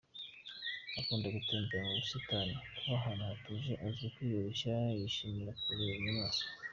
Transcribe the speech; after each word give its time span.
Akunda 0.99 1.27
gutembera 1.35 1.83
mu 1.87 1.93
busitani, 1.99 2.53
kuba 2.75 2.95
ahantu 2.99 3.23
hatuje, 3.29 3.71
azi 3.85 4.05
kwiyoroshya, 4.13 4.73
yishimira 4.99 5.51
kureba 5.61 5.93
inyamaswa. 5.99 6.45